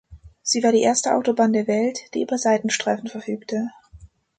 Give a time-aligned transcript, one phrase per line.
[0.41, 3.69] Sie war die erste Autobahn der Welt, die über Seitenstreifen verfügte.